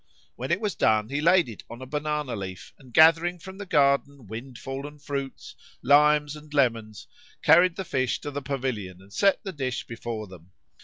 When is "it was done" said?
0.51-1.09